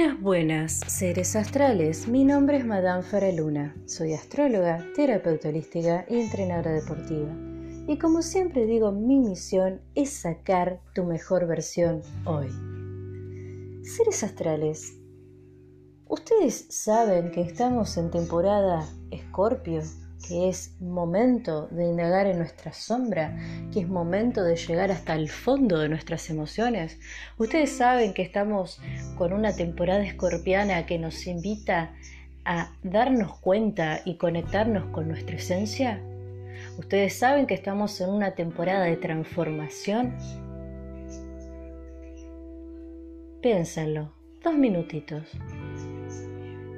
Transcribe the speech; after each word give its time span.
Buenas, 0.00 0.22
buenas, 0.22 0.80
seres 0.86 1.36
astrales. 1.36 2.08
Mi 2.08 2.24
nombre 2.24 2.56
es 2.56 2.64
Madame 2.64 3.02
Faraluna. 3.02 3.76
Soy 3.84 4.14
astróloga, 4.14 4.82
terapeuta 4.96 5.50
holística 5.50 6.06
y 6.08 6.20
entrenadora 6.20 6.72
deportiva. 6.72 7.28
Y 7.86 7.98
como 7.98 8.22
siempre 8.22 8.64
digo, 8.64 8.92
mi 8.92 9.18
misión 9.18 9.82
es 9.94 10.08
sacar 10.08 10.80
tu 10.94 11.04
mejor 11.04 11.46
versión 11.46 12.00
hoy. 12.24 12.48
Seres 13.82 14.24
astrales, 14.24 14.96
¿ustedes 16.06 16.64
saben 16.70 17.30
que 17.30 17.42
estamos 17.42 17.98
en 17.98 18.10
temporada 18.10 18.88
Escorpio? 19.10 19.82
Que 20.26 20.48
es 20.48 20.80
momento 20.80 21.68
de 21.70 21.84
indagar 21.84 22.26
en 22.26 22.38
nuestra 22.38 22.72
sombra, 22.72 23.36
que 23.72 23.80
es 23.80 23.88
momento 23.88 24.42
de 24.42 24.56
llegar 24.56 24.90
hasta 24.90 25.14
el 25.14 25.28
fondo 25.28 25.78
de 25.78 25.88
nuestras 25.88 26.28
emociones. 26.30 26.98
Ustedes 27.38 27.76
saben 27.76 28.14
que 28.14 28.22
estamos 28.22 28.80
con 29.16 29.32
una 29.32 29.54
temporada 29.54 30.04
escorpiana 30.04 30.86
que 30.86 30.98
nos 30.98 31.26
invita 31.26 31.94
a 32.44 32.72
darnos 32.82 33.38
cuenta 33.38 34.00
y 34.04 34.16
conectarnos 34.16 34.86
con 34.90 35.08
nuestra 35.08 35.36
esencia. 35.36 36.00
Ustedes 36.78 37.18
saben 37.18 37.46
que 37.46 37.54
estamos 37.54 38.00
en 38.00 38.10
una 38.10 38.34
temporada 38.34 38.84
de 38.84 38.96
transformación. 38.96 40.14
Piénsenlo, 43.42 44.12
dos 44.42 44.54
minutitos. 44.54 45.22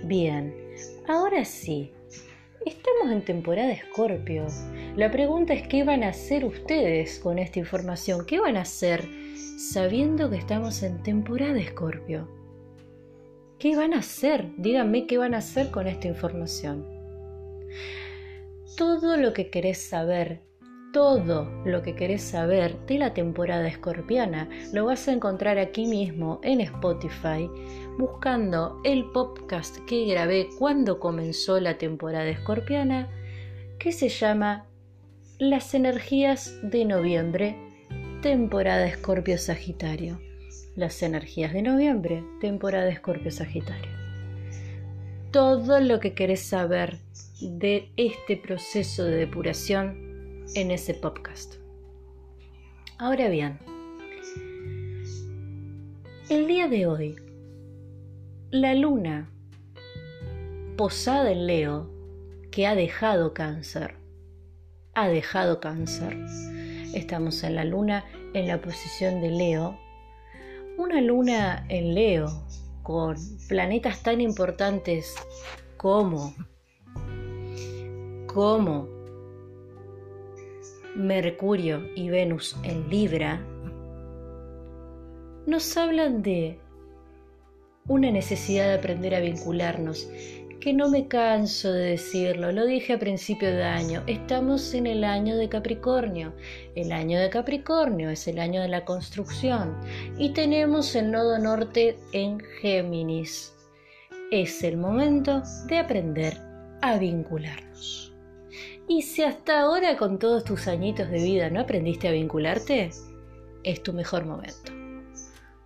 Bien, 0.04 0.54
ahora 1.08 1.44
sí, 1.44 1.92
Estamos 2.64 3.10
en 3.10 3.24
temporada 3.24 3.72
Escorpio. 3.72 4.46
La 4.94 5.10
pregunta 5.10 5.52
es 5.52 5.66
qué 5.66 5.82
van 5.82 6.04
a 6.04 6.10
hacer 6.10 6.44
ustedes 6.44 7.18
con 7.18 7.40
esta 7.40 7.58
información. 7.58 8.24
¿Qué 8.24 8.38
van 8.38 8.56
a 8.56 8.60
hacer 8.60 9.04
sabiendo 9.58 10.30
que 10.30 10.36
estamos 10.36 10.84
en 10.84 11.02
temporada 11.02 11.58
Escorpio? 11.58 12.28
¿Qué 13.58 13.74
van 13.74 13.94
a 13.94 13.98
hacer? 13.98 14.46
Díganme 14.58 15.08
qué 15.08 15.18
van 15.18 15.34
a 15.34 15.38
hacer 15.38 15.72
con 15.72 15.88
esta 15.88 16.06
información. 16.06 16.86
Todo 18.76 19.16
lo 19.16 19.32
que 19.32 19.50
querés 19.50 19.78
saber, 19.78 20.40
todo 20.92 21.50
lo 21.64 21.82
que 21.82 21.94
querés 21.94 22.22
saber 22.22 22.78
de 22.86 22.98
la 22.98 23.14
temporada 23.14 23.66
escorpiana 23.66 24.48
lo 24.72 24.84
vas 24.84 25.08
a 25.08 25.12
encontrar 25.12 25.58
aquí 25.58 25.86
mismo 25.86 26.38
en 26.42 26.60
Spotify 26.60 27.48
buscando 27.98 28.80
el 28.84 29.06
podcast 29.06 29.78
que 29.86 30.04
grabé 30.06 30.48
cuando 30.58 31.00
comenzó 31.00 31.60
la 31.60 31.78
temporada 31.78 32.28
escorpiana, 32.28 33.08
que 33.78 33.92
se 33.92 34.08
llama 34.08 34.66
Las 35.38 35.74
energías 35.74 36.54
de 36.62 36.84
noviembre, 36.84 37.56
temporada 38.20 38.86
Escorpio 38.86 39.38
Sagitario. 39.38 40.20
Las 40.74 41.02
energías 41.02 41.52
de 41.52 41.62
noviembre, 41.62 42.24
temporada 42.40 42.88
Escorpio 42.88 43.30
Sagitario. 43.30 43.90
Todo 45.30 45.80
lo 45.80 46.00
que 46.00 46.14
querés 46.14 46.40
saber 46.40 46.98
de 47.40 47.90
este 47.96 48.36
proceso 48.36 49.04
de 49.04 49.16
depuración 49.16 50.11
en 50.54 50.70
ese 50.70 50.94
podcast. 50.94 51.54
Ahora 52.98 53.28
bien, 53.28 53.58
el 56.28 56.46
día 56.46 56.68
de 56.68 56.86
hoy 56.86 57.16
la 58.50 58.74
luna 58.74 59.30
posada 60.76 61.30
en 61.32 61.46
Leo 61.46 61.90
que 62.50 62.66
ha 62.66 62.74
dejado 62.74 63.32
cáncer. 63.32 63.96
Ha 64.94 65.08
dejado 65.08 65.58
cáncer. 65.60 66.18
Estamos 66.94 67.42
en 67.44 67.54
la 67.54 67.64
luna 67.64 68.04
en 68.34 68.46
la 68.46 68.60
posición 68.60 69.22
de 69.22 69.30
Leo. 69.30 69.78
Una 70.76 71.00
luna 71.00 71.64
en 71.70 71.94
Leo 71.94 72.28
con 72.82 73.16
planetas 73.48 74.02
tan 74.02 74.20
importantes 74.20 75.14
como 75.76 76.34
como 78.26 79.01
Mercurio 80.94 81.88
y 81.96 82.10
Venus 82.10 82.54
en 82.64 82.88
Libra 82.90 83.40
nos 85.46 85.76
hablan 85.76 86.22
de 86.22 86.58
una 87.88 88.10
necesidad 88.10 88.68
de 88.68 88.74
aprender 88.74 89.14
a 89.14 89.20
vincularnos, 89.20 90.08
que 90.60 90.74
no 90.74 90.90
me 90.90 91.08
canso 91.08 91.72
de 91.72 91.92
decirlo, 91.92 92.52
lo 92.52 92.66
dije 92.66 92.92
a 92.92 92.98
principio 92.98 93.50
de 93.50 93.64
año, 93.64 94.02
estamos 94.06 94.74
en 94.74 94.86
el 94.86 95.02
año 95.02 95.36
de 95.36 95.48
Capricornio, 95.48 96.34
el 96.76 96.92
año 96.92 97.18
de 97.18 97.30
Capricornio 97.30 98.10
es 98.10 98.28
el 98.28 98.38
año 98.38 98.60
de 98.60 98.68
la 98.68 98.84
construcción 98.84 99.80
y 100.18 100.34
tenemos 100.34 100.94
el 100.94 101.10
nodo 101.10 101.38
norte 101.38 101.96
en 102.12 102.38
Géminis. 102.60 103.54
Es 104.30 104.62
el 104.62 104.76
momento 104.76 105.42
de 105.68 105.78
aprender 105.78 106.38
a 106.82 106.98
vincularnos. 106.98 108.11
Y 108.94 109.00
si 109.00 109.22
hasta 109.22 109.60
ahora 109.60 109.96
con 109.96 110.18
todos 110.18 110.44
tus 110.44 110.68
añitos 110.68 111.08
de 111.08 111.22
vida 111.22 111.48
no 111.48 111.60
aprendiste 111.60 112.08
a 112.08 112.12
vincularte, 112.12 112.90
es 113.64 113.82
tu 113.82 113.94
mejor 113.94 114.26
momento. 114.26 114.70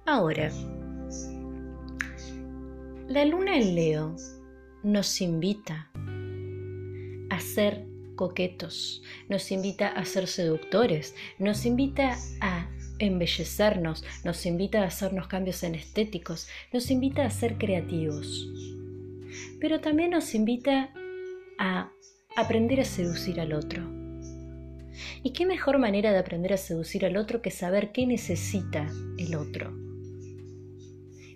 Ahora, 0.04 0.52
la 3.08 3.24
luna 3.24 3.56
en 3.56 3.74
Leo 3.74 4.14
nos 4.84 5.20
invita 5.20 5.90
a 7.28 7.40
ser 7.40 7.84
coquetos, 8.14 9.02
nos 9.28 9.50
invita 9.50 9.88
a 9.88 10.04
ser 10.04 10.28
seductores, 10.28 11.16
nos 11.40 11.66
invita 11.66 12.16
a 12.40 12.70
embellecernos, 13.00 14.04
nos 14.22 14.46
invita 14.46 14.82
a 14.82 14.86
hacernos 14.86 15.26
cambios 15.26 15.64
en 15.64 15.74
estéticos, 15.74 16.46
nos 16.72 16.92
invita 16.92 17.24
a 17.24 17.30
ser 17.30 17.58
creativos. 17.58 18.48
Pero 19.60 19.80
también 19.80 20.10
nos 20.10 20.32
invita 20.36 20.92
a 21.58 21.90
aprender 22.36 22.80
a 22.80 22.84
seducir 22.84 23.40
al 23.40 23.54
otro. 23.54 23.82
¿Y 25.22 25.32
qué 25.32 25.46
mejor 25.46 25.78
manera 25.78 26.12
de 26.12 26.18
aprender 26.18 26.52
a 26.52 26.58
seducir 26.58 27.04
al 27.04 27.16
otro 27.16 27.42
que 27.42 27.50
saber 27.50 27.92
qué 27.92 28.06
necesita 28.06 28.86
el 29.18 29.34
otro? 29.34 29.74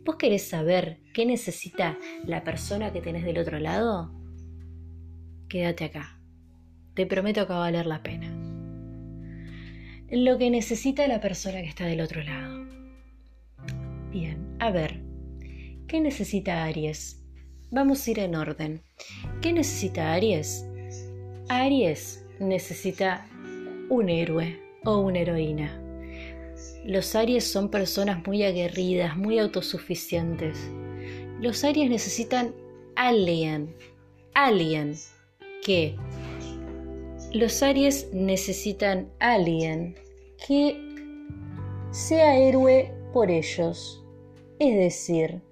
¿Vos 0.04 0.16
querés 0.16 0.46
saber 0.48 1.00
qué 1.12 1.26
necesita 1.26 1.98
la 2.24 2.44
persona 2.44 2.92
que 2.92 3.00
tenés 3.00 3.24
del 3.24 3.38
otro 3.38 3.58
lado? 3.58 4.12
Quédate 5.48 5.84
acá. 5.84 6.20
Te 6.94 7.06
prometo 7.06 7.46
que 7.46 7.52
va 7.52 7.58
a 7.60 7.70
valer 7.70 7.86
la 7.86 8.02
pena. 8.02 8.28
Lo 10.10 10.38
que 10.38 10.50
necesita 10.50 11.06
la 11.06 11.20
persona 11.20 11.60
que 11.60 11.68
está 11.68 11.86
del 11.86 12.00
otro 12.00 12.22
lado. 12.22 12.66
Bien, 14.10 14.56
a 14.58 14.70
ver, 14.70 15.02
¿qué 15.86 16.00
necesita 16.00 16.64
Aries? 16.64 17.24
Vamos 17.70 18.06
a 18.06 18.10
ir 18.10 18.18
en 18.18 18.34
orden. 18.34 18.82
¿Qué 19.40 19.52
necesita 19.52 20.12
Aries? 20.12 20.69
Aries 21.52 22.24
necesita 22.38 23.26
un 23.88 24.08
héroe 24.08 24.56
o 24.84 24.98
una 24.98 25.18
heroína. 25.18 25.82
Los 26.84 27.16
Aries 27.16 27.42
son 27.42 27.72
personas 27.72 28.24
muy 28.24 28.44
aguerridas, 28.44 29.16
muy 29.16 29.40
autosuficientes. 29.40 30.70
Los 31.40 31.64
Aries 31.64 31.90
necesitan 31.90 32.54
alguien, 32.94 33.74
alguien 34.34 34.94
que... 35.64 35.96
Los 37.32 37.64
Aries 37.64 38.08
necesitan 38.12 39.10
alguien 39.18 39.96
que 40.46 40.80
sea 41.90 42.36
héroe 42.36 42.94
por 43.12 43.28
ellos. 43.28 44.04
Es 44.60 44.76
decir, 44.76 45.42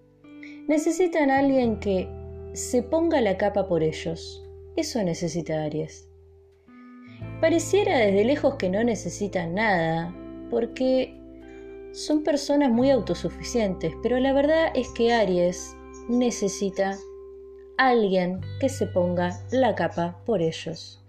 necesitan 0.68 1.32
alguien 1.32 1.80
que 1.80 2.08
se 2.52 2.84
ponga 2.84 3.20
la 3.20 3.36
capa 3.36 3.66
por 3.66 3.82
ellos. 3.82 4.47
Eso 4.78 5.02
necesita 5.02 5.64
Aries. 5.64 6.08
Pareciera 7.40 7.98
desde 7.98 8.24
lejos 8.24 8.54
que 8.60 8.70
no 8.70 8.84
necesitan 8.84 9.54
nada, 9.54 10.14
porque 10.50 11.20
son 11.90 12.22
personas 12.22 12.70
muy 12.70 12.88
autosuficientes, 12.88 13.92
pero 14.04 14.20
la 14.20 14.32
verdad 14.32 14.70
es 14.76 14.88
que 14.90 15.12
Aries 15.12 15.74
necesita 16.08 16.96
alguien 17.76 18.40
que 18.60 18.68
se 18.68 18.86
ponga 18.86 19.44
la 19.50 19.74
capa 19.74 20.22
por 20.24 20.42
ellos. 20.42 21.04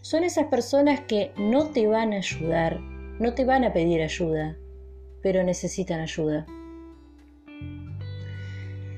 Son 0.00 0.24
esas 0.24 0.46
personas 0.46 1.00
que 1.00 1.32
no 1.36 1.66
te 1.66 1.86
van 1.86 2.14
a 2.14 2.16
ayudar, 2.16 2.80
no 2.80 3.34
te 3.34 3.44
van 3.44 3.64
a 3.64 3.74
pedir 3.74 4.00
ayuda, 4.00 4.56
pero 5.22 5.42
necesitan 5.42 6.00
ayuda. 6.00 6.46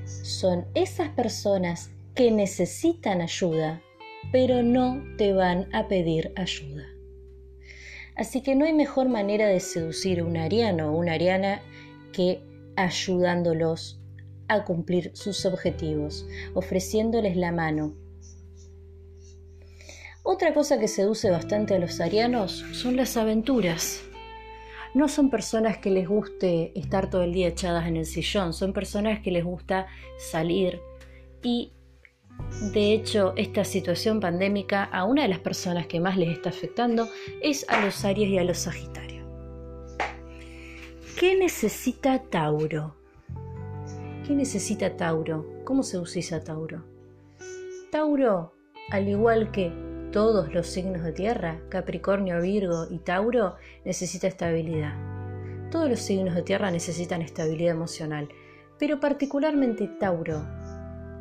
Son 0.05 0.65
esas 0.73 1.09
personas 1.09 1.91
que 2.13 2.31
necesitan 2.31 3.19
ayuda, 3.19 3.81
pero 4.31 4.63
no 4.63 5.03
te 5.17 5.33
van 5.33 5.67
a 5.73 5.87
pedir 5.87 6.33
ayuda. 6.35 6.85
Así 8.15 8.41
que 8.41 8.55
no 8.55 8.65
hay 8.65 8.73
mejor 8.73 9.09
manera 9.09 9.47
de 9.47 9.59
seducir 9.59 10.19
a 10.19 10.23
un 10.23 10.37
ariano 10.37 10.91
o 10.91 10.97
una 10.97 11.13
ariana 11.13 11.61
que 12.13 12.41
ayudándolos 12.75 13.99
a 14.47 14.63
cumplir 14.63 15.11
sus 15.15 15.45
objetivos, 15.45 16.25
ofreciéndoles 16.53 17.35
la 17.35 17.51
mano. 17.51 17.93
Otra 20.23 20.53
cosa 20.53 20.79
que 20.79 20.87
seduce 20.87 21.29
bastante 21.29 21.75
a 21.75 21.79
los 21.79 21.99
arianos 21.99 22.65
son 22.71 22.95
las 22.95 23.17
aventuras. 23.17 24.01
no 24.95 25.09
son 25.09 25.29
personas 25.29 25.77
que 25.79 25.89
les 25.89 26.07
guste 26.07 26.71
estar 26.73 27.09
todo 27.09 27.23
el 27.23 27.33
día 27.33 27.49
echadas 27.49 27.85
en 27.85 27.97
el 27.97 28.05
sillón, 28.05 28.53
son 28.53 28.71
personas 28.71 29.19
que 29.19 29.29
les 29.29 29.43
gusta 29.43 29.87
salir 30.17 30.79
y 31.43 31.73
de 32.73 32.93
hecho, 32.93 33.33
esta 33.35 33.63
situación 33.65 34.19
pandémica 34.19 34.85
a 34.85 35.03
una 35.03 35.23
de 35.23 35.27
las 35.27 35.39
personas 35.39 35.87
que 35.87 35.99
más 35.99 36.17
les 36.17 36.29
está 36.29 36.49
afectando 36.49 37.07
es 37.41 37.65
a 37.69 37.83
los 37.83 38.05
Aries 38.05 38.29
y 38.29 38.37
a 38.37 38.43
los 38.43 38.59
Sagitarios. 38.59 39.25
¿Qué 41.19 41.35
necesita 41.37 42.19
Tauro? 42.23 42.95
¿Qué 44.25 44.33
necesita 44.33 44.95
Tauro? 44.95 45.45
¿Cómo 45.63 45.83
se 45.83 45.97
utiliza 45.97 46.43
Tauro? 46.43 46.83
Tauro, 47.91 48.53
al 48.89 49.07
igual 49.07 49.51
que 49.51 49.71
todos 50.11 50.53
los 50.53 50.67
signos 50.67 51.03
de 51.03 51.11
tierra, 51.11 51.59
Capricornio, 51.69 52.41
Virgo 52.41 52.87
y 52.89 52.99
Tauro, 52.99 53.55
necesita 53.83 54.27
estabilidad. 54.27 54.93
Todos 55.71 55.89
los 55.89 55.99
signos 55.99 56.35
de 56.35 56.43
tierra 56.43 56.71
necesitan 56.71 57.21
estabilidad 57.21 57.75
emocional, 57.75 58.29
pero 58.79 58.99
particularmente 58.99 59.87
Tauro 59.99 60.64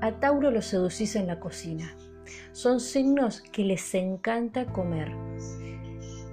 a 0.01 0.13
Tauro 0.21 0.51
lo 0.51 0.63
seducís 0.63 1.17
en 1.17 1.27
la 1.27 1.41
cocina. 1.41 1.95
Son 2.53 2.81
signos 2.81 3.41
que 3.41 3.65
les 3.65 3.95
encanta 3.95 4.67
comer. 4.67 5.13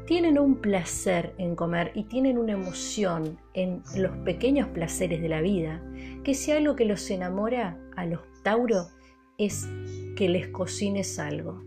Tienen 0.06 0.38
un 0.38 0.62
placer 0.62 1.34
en 1.38 1.56
comer 1.56 1.92
y 1.96 2.04
tienen 2.04 2.38
una 2.38 2.54
emoción 2.54 3.40
en 3.54 3.82
los 3.96 4.16
pequeños 4.18 4.68
placeres 4.70 5.22
de 5.22 5.30
la 5.30 5.42
vida, 5.42 5.82
que 6.24 6.34
si 6.34 6.52
algo 6.52 6.76
que 6.76 6.86
los 6.86 7.10
enamora 7.10 7.80
a 7.96 8.06
los 8.06 8.20
Tauro 8.44 8.88
es 9.38 9.68
que 10.16 10.28
les 10.28 10.48
cocines 10.50 11.18
algo. 11.18 11.64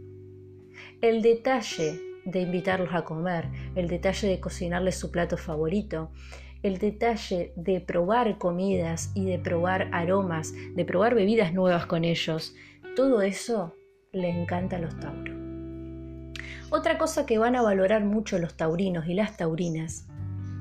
El 1.01 1.23
detalle 1.23 2.01
de 2.25 2.41
invitarlos 2.41 2.95
a 2.95 3.05
comer, 3.05 3.49
el 3.75 3.89
detalle 3.89 4.29
de 4.29 4.41
cocinarles 4.41 4.97
su 4.97 5.11
plato 5.11 5.37
favorito, 5.37 6.11
el 6.65 6.79
detalle 6.79 7.53
de 7.57 7.81
probar 7.83 8.39
comidas 8.39 9.13
y 9.15 9.27
de 9.27 9.39
probar 9.39 9.91
aromas, 9.93 10.55
de 10.75 10.85
probar 10.87 11.15
bebidas 11.15 11.53
nuevas 11.53 11.85
con 11.85 12.05
ellos, 12.05 12.55
todo 12.97 13.21
eso 13.21 13.75
le 14.13 14.31
encanta 14.31 14.77
a 14.77 14.79
los 14.79 14.99
tauros. 14.99 15.37
Otra 16.71 16.97
cosa 16.97 17.27
que 17.27 17.37
van 17.37 17.55
a 17.55 17.61
valorar 17.61 18.05
mucho 18.05 18.39
los 18.39 18.57
taurinos 18.57 19.07
y 19.07 19.13
las 19.13 19.37
taurinas 19.37 20.09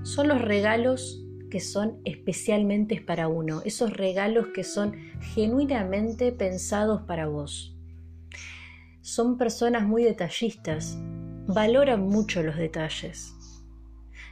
son 0.04 0.28
los 0.28 0.42
regalos 0.42 1.24
que 1.50 1.62
son 1.62 2.02
especialmente 2.04 3.00
para 3.00 3.30
uno, 3.30 3.62
esos 3.64 3.94
regalos 3.94 4.48
que 4.54 4.66
son 4.66 4.98
genuinamente 5.34 6.34
pensados 6.34 7.04
para 7.04 7.28
vos. 7.28 7.78
Son 9.00 9.38
personas 9.38 9.84
muy 9.88 10.04
detallistas, 10.04 10.98
valoran 11.48 12.02
mucho 12.02 12.44
los 12.44 12.58
detalles. 12.58 13.34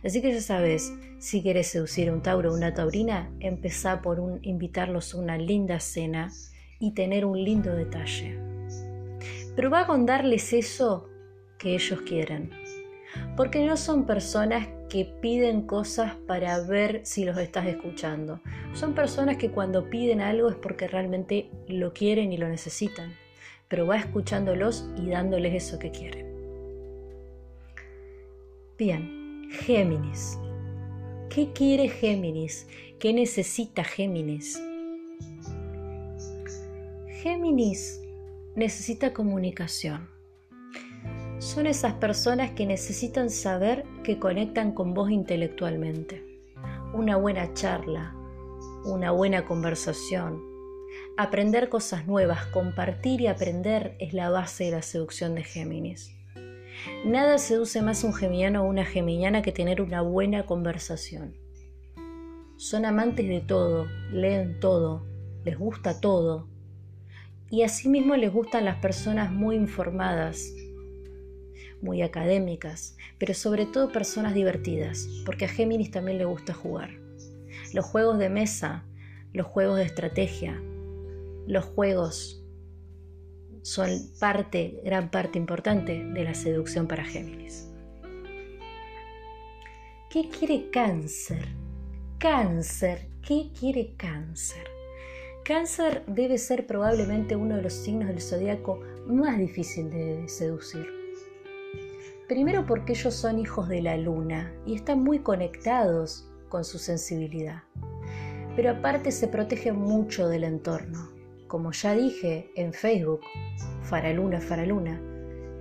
Así 0.03 0.21
que 0.21 0.33
ya 0.33 0.41
sabes, 0.41 0.91
si 1.21 1.43
quieres 1.43 1.67
seducir 1.67 2.09
a 2.09 2.13
un 2.13 2.23
Tauro 2.23 2.51
o 2.51 2.55
una 2.55 2.73
Taurina, 2.73 3.31
empezá 3.39 4.01
por 4.01 4.39
invitarlos 4.41 5.13
a 5.13 5.17
una 5.17 5.37
linda 5.37 5.79
cena 5.79 6.31
y 6.79 6.95
tener 6.95 7.25
un 7.25 7.43
lindo 7.43 7.75
detalle. 7.75 8.39
Pero 9.55 9.69
va 9.69 9.85
con 9.85 10.07
darles 10.07 10.51
eso 10.51 11.09
que 11.59 11.75
ellos 11.75 12.01
quieren. 12.01 12.49
Porque 13.37 13.63
no 13.63 13.77
son 13.77 14.07
personas 14.07 14.67
que 14.89 15.05
piden 15.05 15.67
cosas 15.67 16.15
para 16.25 16.59
ver 16.63 17.01
si 17.03 17.23
los 17.23 17.37
estás 17.37 17.67
escuchando. 17.67 18.41
Son 18.73 18.95
personas 18.95 19.37
que 19.37 19.51
cuando 19.51 19.91
piden 19.91 20.21
algo 20.21 20.49
es 20.49 20.55
porque 20.55 20.87
realmente 20.87 21.51
lo 21.67 21.93
quieren 21.93 22.33
y 22.33 22.37
lo 22.37 22.49
necesitan. 22.49 23.13
Pero 23.67 23.85
va 23.85 23.97
escuchándolos 23.97 24.89
y 24.97 25.09
dándoles 25.09 25.53
eso 25.53 25.77
que 25.77 25.91
quieren. 25.91 26.25
Bien, 28.75 29.47
Géminis. 29.51 30.39
¿Qué 31.33 31.53
quiere 31.53 31.87
Géminis? 31.87 32.67
¿Qué 32.99 33.13
necesita 33.13 33.85
Géminis? 33.85 34.61
Géminis 37.21 38.01
necesita 38.57 39.13
comunicación. 39.13 40.09
Son 41.39 41.67
esas 41.67 41.93
personas 41.93 42.51
que 42.51 42.65
necesitan 42.65 43.29
saber 43.29 43.85
que 44.03 44.19
conectan 44.19 44.73
con 44.73 44.93
vos 44.93 45.09
intelectualmente. 45.09 46.21
Una 46.93 47.15
buena 47.15 47.53
charla, 47.53 48.13
una 48.83 49.11
buena 49.11 49.45
conversación, 49.45 50.43
aprender 51.15 51.69
cosas 51.69 52.07
nuevas, 52.07 52.47
compartir 52.47 53.21
y 53.21 53.27
aprender 53.27 53.95
es 53.99 54.11
la 54.11 54.29
base 54.29 54.65
de 54.65 54.71
la 54.71 54.81
seducción 54.81 55.35
de 55.35 55.45
Géminis. 55.45 56.13
Nada 57.05 57.37
seduce 57.37 57.81
más 57.81 58.03
un 58.03 58.13
geminiano 58.13 58.63
o 58.63 58.67
una 58.67 58.85
geminiana 58.85 59.41
que 59.41 59.51
tener 59.51 59.81
una 59.81 60.01
buena 60.01 60.45
conversación. 60.45 61.35
Son 62.57 62.85
amantes 62.85 63.27
de 63.27 63.41
todo, 63.41 63.87
leen 64.11 64.59
todo, 64.59 65.05
les 65.43 65.57
gusta 65.57 65.99
todo. 65.99 66.47
Y 67.49 67.63
asimismo 67.63 68.15
les 68.15 68.31
gustan 68.31 68.65
las 68.65 68.77
personas 68.77 69.31
muy 69.31 69.55
informadas, 69.55 70.53
muy 71.81 72.01
académicas, 72.01 72.95
pero 73.17 73.33
sobre 73.33 73.65
todo 73.65 73.91
personas 73.91 74.33
divertidas, 74.33 75.07
porque 75.25 75.45
a 75.45 75.49
Géminis 75.49 75.91
también 75.91 76.17
le 76.17 76.25
gusta 76.25 76.53
jugar. 76.53 76.91
Los 77.73 77.85
juegos 77.85 78.19
de 78.19 78.29
mesa, 78.29 78.85
los 79.33 79.47
juegos 79.47 79.77
de 79.77 79.85
estrategia, 79.85 80.61
los 81.47 81.65
juegos 81.65 82.40
son 83.61 83.89
parte, 84.19 84.81
gran 84.83 85.11
parte 85.11 85.37
importante 85.37 86.03
de 86.03 86.23
la 86.23 86.33
seducción 86.33 86.87
para 86.87 87.03
Géminis. 87.05 87.67
¿Qué 90.09 90.27
quiere 90.27 90.69
cáncer? 90.71 91.47
Cáncer, 92.17 93.07
¿qué 93.25 93.49
quiere 93.57 93.93
cáncer? 93.95 94.67
Cáncer 95.45 96.03
debe 96.05 96.37
ser 96.37 96.67
probablemente 96.67 97.35
uno 97.35 97.55
de 97.55 97.61
los 97.63 97.73
signos 97.73 98.09
del 98.09 98.21
zodiaco 98.21 98.79
más 99.07 99.37
difícil 99.37 99.89
de 99.89 100.27
seducir. 100.27 100.85
Primero 102.27 102.65
porque 102.65 102.93
ellos 102.93 103.13
son 103.13 103.39
hijos 103.39 103.67
de 103.67 103.81
la 103.81 103.97
luna 103.97 104.53
y 104.65 104.75
están 104.75 105.03
muy 105.03 105.19
conectados 105.19 106.29
con 106.47 106.63
su 106.63 106.77
sensibilidad. 106.77 107.63
Pero 108.55 108.71
aparte 108.71 109.11
se 109.11 109.27
protegen 109.27 109.77
mucho 109.77 110.27
del 110.27 110.43
entorno. 110.43 111.10
Como 111.51 111.73
ya 111.73 111.93
dije 111.93 112.49
en 112.55 112.71
Facebook, 112.71 113.19
Faraluna, 113.81 114.39
Faraluna, 114.39 115.01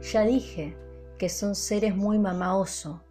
ya 0.00 0.24
dije 0.24 0.76
que 1.18 1.28
son 1.28 1.56
seres 1.56 1.96
muy 1.96 2.16
mamaoso, 2.16 3.02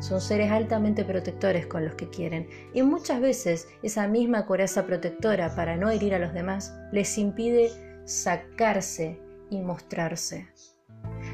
son 0.00 0.20
seres 0.20 0.50
altamente 0.50 1.02
protectores 1.02 1.66
con 1.66 1.82
los 1.82 1.94
que 1.94 2.10
quieren 2.10 2.46
y 2.74 2.82
muchas 2.82 3.22
veces 3.22 3.68
esa 3.82 4.06
misma 4.06 4.44
coraza 4.44 4.84
protectora 4.84 5.56
para 5.56 5.78
no 5.78 5.88
herir 5.88 6.14
a 6.14 6.18
los 6.18 6.34
demás 6.34 6.78
les 6.92 7.16
impide 7.16 7.70
sacarse 8.04 9.18
y 9.48 9.62
mostrarse. 9.62 10.46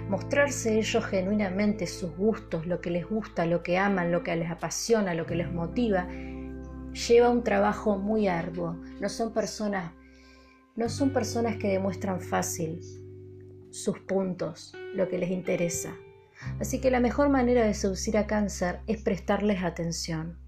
Mostrarse 0.09 0.79
ellos 0.79 1.05
genuinamente 1.05 1.89
sus 1.89 2.17
gustos, 2.17 2.65
lo 2.65 2.81
que 2.81 2.91
les 2.91 3.09
gusta, 3.09 3.45
lo 3.45 3.65
que 3.65 3.77
aman, 3.77 4.13
lo 4.13 4.23
que 4.23 4.37
les 4.37 4.53
apasiona, 4.53 5.15
lo 5.15 5.27
que 5.27 5.35
les 5.35 5.51
motiva, 5.51 6.07
lleva 7.09 7.29
un 7.29 7.43
trabajo 7.43 7.99
muy 7.99 8.29
arduo. 8.29 8.77
No 9.01 9.09
son 9.09 9.33
personas 9.33 9.91
no 10.77 10.91
son 10.91 11.11
personas 11.11 11.57
que 11.57 11.69
demuestran 11.69 12.21
fácil 12.21 12.81
sus 13.71 13.99
puntos, 14.01 14.75
lo 14.95 15.09
que 15.09 15.19
les 15.19 15.31
interesa. 15.31 15.95
Así 16.61 16.81
que 16.81 16.91
la 16.91 17.01
mejor 17.01 17.31
manera 17.31 17.65
de 17.65 17.75
seducir 17.75 18.19
a 18.19 18.27
cáncer 18.27 18.81
es 18.87 19.03
prestarles 19.03 19.63
atención. 19.63 20.39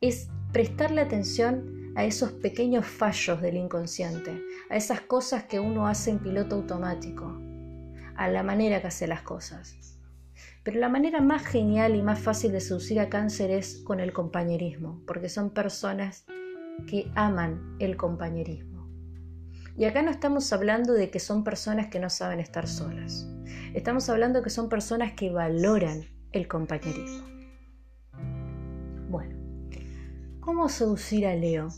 Es 0.00 0.28
prestarle 0.52 1.02
atención 1.02 1.92
a 1.96 2.04
esos 2.04 2.32
pequeños 2.32 2.86
fallos 2.86 3.40
del 3.40 3.56
inconsciente, 3.56 4.42
a 4.70 4.76
esas 4.76 5.02
cosas 5.02 5.44
que 5.44 5.60
uno 5.60 5.86
hace 5.86 6.10
en 6.10 6.18
piloto 6.18 6.56
automático, 6.56 7.38
a 8.16 8.28
la 8.28 8.42
manera 8.42 8.80
que 8.80 8.88
hace 8.88 9.06
las 9.06 9.22
cosas. 9.22 9.76
Pero 10.62 10.80
la 10.80 10.88
manera 10.88 11.20
más 11.20 11.44
genial 11.44 11.94
y 11.94 12.02
más 12.02 12.18
fácil 12.18 12.52
de 12.52 12.60
seducir 12.60 12.98
a 13.00 13.10
cáncer 13.10 13.50
es 13.50 13.82
con 13.84 14.00
el 14.00 14.12
compañerismo, 14.12 15.02
porque 15.06 15.28
son 15.28 15.50
personas 15.50 16.24
que 16.86 17.10
aman 17.14 17.76
el 17.78 17.96
compañerismo. 17.96 18.73
Y 19.76 19.86
acá 19.86 20.02
no 20.02 20.10
estamos 20.10 20.52
hablando 20.52 20.92
de 20.92 21.10
que 21.10 21.18
son 21.18 21.42
personas 21.42 21.88
que 21.88 21.98
no 21.98 22.08
saben 22.08 22.38
estar 22.38 22.68
solas. 22.68 23.28
Estamos 23.74 24.08
hablando 24.08 24.38
de 24.38 24.44
que 24.44 24.50
son 24.50 24.68
personas 24.68 25.14
que 25.14 25.30
valoran 25.30 26.04
el 26.30 26.46
compañerismo. 26.46 27.26
Bueno, 29.08 29.36
¿cómo 30.38 30.68
seducir 30.68 31.26
a 31.26 31.34
Leo? 31.34 31.70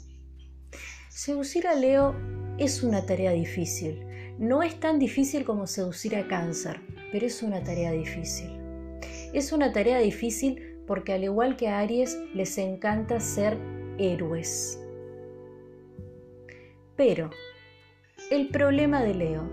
Seducir 1.08 1.66
a 1.66 1.74
Leo 1.74 2.14
es 2.58 2.82
una 2.82 3.06
tarea 3.06 3.30
difícil. 3.32 4.06
No 4.38 4.62
es 4.62 4.78
tan 4.78 4.98
difícil 4.98 5.46
como 5.46 5.66
seducir 5.66 6.16
a 6.16 6.28
cáncer, 6.28 6.82
pero 7.12 7.24
es 7.24 7.42
una 7.42 7.64
tarea 7.64 7.92
difícil. 7.92 8.50
Es 9.32 9.52
una 9.52 9.72
tarea 9.72 9.98
difícil 10.00 10.82
porque 10.86 11.14
al 11.14 11.24
igual 11.24 11.56
que 11.56 11.68
a 11.68 11.78
Aries 11.78 12.18
les 12.34 12.58
encanta 12.58 13.20
ser 13.20 13.56
héroes. 13.96 14.78
Pero 16.94 17.30
el 18.30 18.48
problema 18.48 19.02
de 19.02 19.14
Leo 19.14 19.48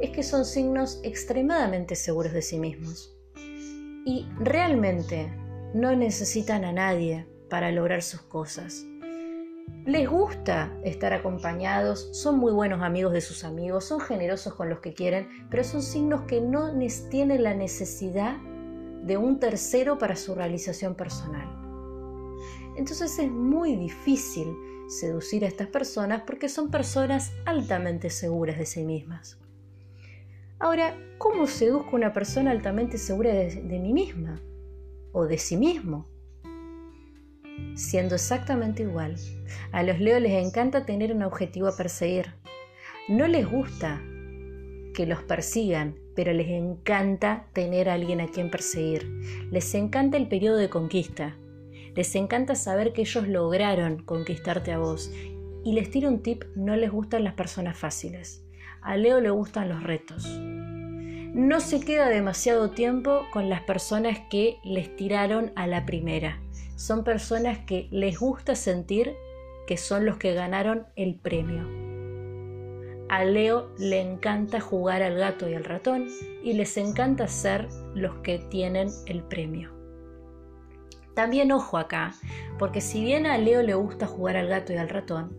es 0.00 0.10
que 0.10 0.22
son 0.22 0.44
signos 0.44 1.00
extremadamente 1.02 1.96
seguros 1.96 2.32
de 2.32 2.42
sí 2.42 2.58
mismos. 2.58 3.16
Y 4.04 4.26
realmente 4.38 5.32
no 5.74 5.94
necesitan 5.96 6.64
a 6.64 6.72
nadie 6.72 7.26
para 7.48 7.72
lograr 7.72 8.02
sus 8.02 8.20
cosas. 8.22 8.84
Les 9.86 10.08
gusta 10.08 10.78
estar 10.84 11.14
acompañados, 11.14 12.10
son 12.12 12.38
muy 12.38 12.52
buenos 12.52 12.82
amigos 12.82 13.12
de 13.12 13.22
sus 13.22 13.44
amigos, 13.44 13.84
son 13.84 14.00
generosos 14.00 14.54
con 14.54 14.68
los 14.68 14.80
que 14.80 14.92
quieren, 14.92 15.28
pero 15.50 15.64
son 15.64 15.82
signos 15.82 16.22
que 16.22 16.40
no 16.40 16.72
tienen 17.10 17.42
la 17.42 17.54
necesidad 17.54 18.36
de 19.02 19.16
un 19.16 19.40
tercero 19.40 19.96
para 19.96 20.16
su 20.16 20.34
realización 20.34 20.94
personal. 20.94 21.67
Entonces 22.78 23.18
es 23.18 23.28
muy 23.28 23.74
difícil 23.74 24.56
seducir 24.88 25.44
a 25.44 25.48
estas 25.48 25.66
personas 25.66 26.22
porque 26.24 26.48
son 26.48 26.70
personas 26.70 27.32
altamente 27.44 28.08
seguras 28.08 28.56
de 28.56 28.66
sí 28.66 28.84
mismas. 28.84 29.36
Ahora, 30.60 30.96
¿cómo 31.18 31.48
seduzco 31.48 31.90
a 31.90 31.96
una 31.96 32.12
persona 32.12 32.52
altamente 32.52 32.96
segura 32.96 33.32
de, 33.32 33.80
mí 33.80 33.92
misma 33.92 34.40
o 35.10 35.26
de 35.26 35.38
sí 35.38 35.56
mismo? 35.56 36.06
Siendo 37.74 38.14
exactamente 38.14 38.84
igual. 38.84 39.16
A 39.72 39.82
los 39.82 39.98
leos 39.98 40.22
les 40.22 40.46
encanta 40.46 40.86
tener 40.86 41.12
un 41.12 41.24
objetivo 41.24 41.66
a 41.66 41.76
perseguir. 41.76 42.32
No 43.08 43.26
les 43.26 43.50
gusta 43.50 44.00
que 44.94 45.04
los 45.04 45.24
persigan, 45.24 45.96
pero 46.14 46.32
les 46.32 46.48
encanta 46.48 47.48
tener 47.52 47.88
a 47.88 47.94
alguien 47.94 48.20
a 48.20 48.28
quien 48.28 48.52
perseguir. 48.52 49.04
Les 49.50 49.74
encanta 49.74 50.16
el 50.16 50.28
periodo 50.28 50.58
de 50.58 50.70
conquista. 50.70 51.36
Les 51.98 52.14
encanta 52.14 52.54
saber 52.54 52.92
que 52.92 53.00
ellos 53.00 53.26
lograron 53.26 54.04
conquistarte 54.04 54.70
a 54.70 54.78
vos. 54.78 55.10
Y 55.64 55.72
les 55.72 55.90
tiro 55.90 56.08
un 56.08 56.22
tip, 56.22 56.44
no 56.54 56.76
les 56.76 56.92
gustan 56.92 57.24
las 57.24 57.34
personas 57.34 57.76
fáciles. 57.76 58.44
A 58.82 58.96
Leo 58.96 59.20
le 59.20 59.30
gustan 59.30 59.68
los 59.68 59.82
retos. 59.82 60.24
No 60.28 61.58
se 61.58 61.80
queda 61.80 62.08
demasiado 62.08 62.70
tiempo 62.70 63.22
con 63.32 63.48
las 63.48 63.62
personas 63.62 64.16
que 64.30 64.58
les 64.62 64.94
tiraron 64.94 65.50
a 65.56 65.66
la 65.66 65.86
primera. 65.86 66.40
Son 66.76 67.02
personas 67.02 67.58
que 67.66 67.88
les 67.90 68.20
gusta 68.20 68.54
sentir 68.54 69.16
que 69.66 69.76
son 69.76 70.06
los 70.06 70.18
que 70.18 70.34
ganaron 70.34 70.86
el 70.94 71.16
premio. 71.16 71.66
A 73.08 73.24
Leo 73.24 73.72
le 73.76 74.00
encanta 74.00 74.60
jugar 74.60 75.02
al 75.02 75.16
gato 75.16 75.48
y 75.48 75.54
al 75.54 75.64
ratón 75.64 76.06
y 76.44 76.52
les 76.52 76.76
encanta 76.76 77.26
ser 77.26 77.66
los 77.96 78.20
que 78.20 78.38
tienen 78.38 78.88
el 79.06 79.24
premio. 79.24 79.77
También 81.18 81.50
ojo 81.50 81.78
acá, 81.78 82.14
porque 82.60 82.80
si 82.80 83.02
bien 83.02 83.26
a 83.26 83.36
Leo 83.38 83.60
le 83.60 83.74
gusta 83.74 84.06
jugar 84.06 84.36
al 84.36 84.46
gato 84.46 84.72
y 84.72 84.76
al 84.76 84.88
ratón, 84.88 85.36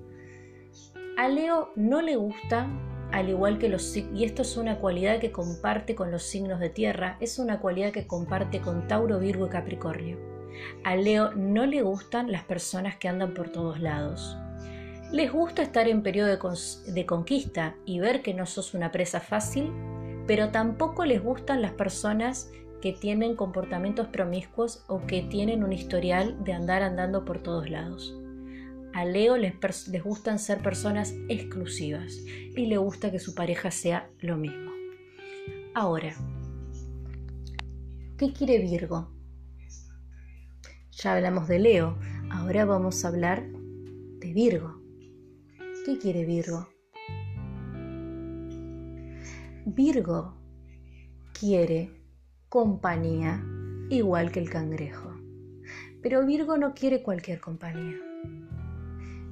a 1.17 1.29
Leo 1.29 1.71
no 1.77 2.01
le 2.01 2.17
gusta, 2.17 2.67
al 3.13 3.29
igual 3.29 3.59
que 3.59 3.69
los 3.69 3.95
y 3.95 4.25
esto 4.25 4.41
es 4.41 4.57
una 4.57 4.79
cualidad 4.79 5.21
que 5.21 5.31
comparte 5.31 5.95
con 5.95 6.11
los 6.11 6.23
signos 6.23 6.59
de 6.59 6.67
tierra, 6.67 7.15
es 7.21 7.39
una 7.39 7.61
cualidad 7.61 7.93
que 7.93 8.07
comparte 8.07 8.59
con 8.59 8.89
Tauro, 8.89 9.19
Virgo 9.19 9.45
y 9.45 9.49
Capricornio. 9.51 10.17
A 10.83 10.97
Leo 10.97 11.31
no 11.35 11.65
le 11.65 11.81
gustan 11.81 12.29
las 12.29 12.43
personas 12.43 12.97
que 12.97 13.07
andan 13.07 13.33
por 13.33 13.47
todos 13.47 13.79
lados. 13.79 14.37
Les 15.13 15.31
gusta 15.31 15.61
estar 15.61 15.87
en 15.87 16.03
periodo 16.03 16.27
de, 16.87 17.05
conquista 17.05 17.77
y 17.85 18.01
ver 18.01 18.21
que 18.21 18.33
no 18.33 18.45
sos 18.45 18.73
una 18.73 18.91
presa 18.91 19.21
fácil, 19.21 19.71
pero 20.27 20.49
tampoco 20.49 21.05
les 21.05 21.23
gustan 21.23 21.61
las 21.61 21.71
personas 21.71 22.51
que 22.81 22.93
tienen 22.93 23.35
comportamientos 23.35 24.07
promiscuos 24.07 24.83
o 24.87 25.05
que 25.05 25.21
tienen 25.21 25.63
un 25.63 25.73
historial 25.73 26.43
de 26.43 26.53
andar 26.53 26.81
andando 26.81 27.25
por 27.25 27.43
todos 27.43 27.69
lados. 27.69 28.15
A 28.93 29.05
Leo 29.05 29.37
les, 29.37 29.53
les, 29.87 30.03
gustan 30.03 30.39
ser 30.39 30.63
personas 30.63 31.13
exclusivas 31.27 32.17
y 32.55 32.65
le 32.65 32.77
gusta 32.77 33.11
que 33.11 33.19
su 33.19 33.35
pareja 33.35 33.69
sea 33.69 34.09
lo 34.19 34.35
mismo. 34.37 34.71
Ahora, 35.75 36.13
¿qué 38.17 38.33
quiere 38.33 38.59
Virgo? 38.59 39.11
Ya 40.91 41.13
hablamos 41.13 41.47
de 41.47 41.59
Leo, 41.59 41.97
ahora 42.31 42.65
vamos 42.65 43.05
a 43.05 43.09
hablar 43.09 43.45
de 43.45 44.33
Virgo. 44.33 44.81
¿Qué 45.85 45.97
quiere 45.97 46.25
Virgo? 46.25 46.67
Virgo 49.65 50.35
quiere 51.39 51.98
compañía 52.49 53.43
igual 53.91 54.31
que 54.31 54.39
el 54.39 54.49
cangrejo. 54.49 55.13
Pero 56.01 56.25
Virgo 56.25 56.57
no 56.57 56.73
quiere 56.73 57.03
cualquier 57.03 57.39
compañía. 57.39 57.95